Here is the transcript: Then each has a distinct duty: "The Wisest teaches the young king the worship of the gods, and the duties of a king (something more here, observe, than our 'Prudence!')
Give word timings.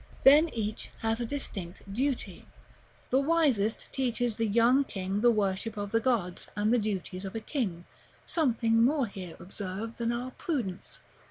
Then 0.23 0.49
each 0.49 0.89
has 1.03 1.19
a 1.21 1.27
distinct 1.27 1.83
duty: 1.93 2.47
"The 3.11 3.19
Wisest 3.19 3.85
teaches 3.91 4.35
the 4.37 4.47
young 4.47 4.83
king 4.83 5.21
the 5.21 5.29
worship 5.29 5.77
of 5.77 5.91
the 5.91 5.99
gods, 5.99 6.47
and 6.55 6.73
the 6.73 6.79
duties 6.79 7.23
of 7.23 7.35
a 7.35 7.39
king 7.39 7.85
(something 8.25 8.81
more 8.83 9.05
here, 9.05 9.35
observe, 9.39 9.97
than 9.97 10.11
our 10.11 10.31
'Prudence!') 10.31 11.01